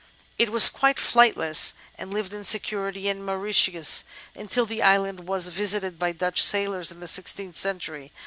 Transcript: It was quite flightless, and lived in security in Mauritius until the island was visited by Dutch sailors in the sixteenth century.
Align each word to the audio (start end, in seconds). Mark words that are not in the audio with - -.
It 0.39 0.49
was 0.51 0.67
quite 0.67 0.97
flightless, 0.97 1.73
and 1.95 2.11
lived 2.11 2.33
in 2.33 2.43
security 2.43 3.07
in 3.07 3.23
Mauritius 3.23 4.03
until 4.33 4.65
the 4.65 4.81
island 4.81 5.27
was 5.27 5.49
visited 5.49 5.99
by 5.99 6.11
Dutch 6.11 6.41
sailors 6.41 6.89
in 6.89 7.01
the 7.01 7.07
sixteenth 7.07 7.55
century. 7.55 8.11